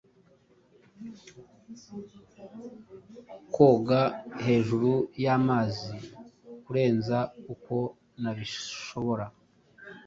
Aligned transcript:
Koga 3.53 4.01
hejuru 4.43 4.91
yamazi 5.25 5.93
kurenza 6.63 7.17
uko 7.53 7.75
nabishobora 8.21 9.25